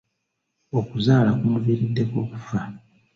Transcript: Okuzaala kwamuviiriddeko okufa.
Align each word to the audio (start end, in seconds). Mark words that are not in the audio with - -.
Okuzaala 0.79 1.31
kwamuviiriddeko 1.37 2.15
okufa. 2.23 2.61